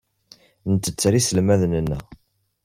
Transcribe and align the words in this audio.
Nettetter 0.71 1.13
iselmaden-nneɣ. 1.15 2.03